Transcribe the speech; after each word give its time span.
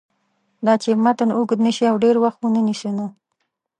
داچې 0.65 0.91
متن 1.03 1.29
اوږد 1.37 1.59
نشي 1.65 1.85
او 1.91 1.95
ډېر 2.03 2.15
وخت 2.23 2.39
ونه 2.41 2.61
نیسي 2.67 2.91
نو 2.97 3.07